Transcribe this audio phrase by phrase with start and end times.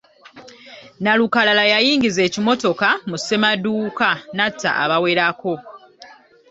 [0.97, 5.53] Nnalukalala yayingiza ekimotoka mu ssemaduuka n'atta abawerako.